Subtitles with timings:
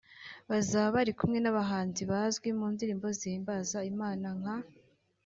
[0.49, 4.57] Bazaba bari kumwe n’abahanzi bazwi mu ndirimbo zihimbaza Imana nka